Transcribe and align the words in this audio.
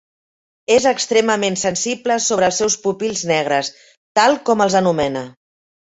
És 0.75 0.85
extremament 0.91 1.57
sensible 1.65 2.17
sobre 2.29 2.49
els 2.53 2.61
seus 2.63 2.77
pupils 2.87 3.23
negres, 3.33 3.73
tal 4.21 4.43
com 4.51 4.65
els 4.67 4.79
anomena. 4.81 5.27